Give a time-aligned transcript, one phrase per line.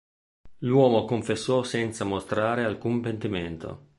[0.61, 3.89] L'uomo confessò senza mostrare alcun pentimento.